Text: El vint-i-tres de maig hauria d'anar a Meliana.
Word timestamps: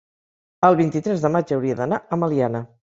El 0.69 0.77
vint-i-tres 0.79 1.21
de 1.27 1.33
maig 1.37 1.55
hauria 1.59 1.79
d'anar 1.83 2.05
a 2.19 2.23
Meliana. 2.25 2.67